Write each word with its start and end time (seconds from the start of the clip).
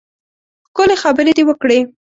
ښکلې 0.69 0.95
خبرې 1.03 1.31
دې 1.37 1.43
وکړې. 1.47 1.79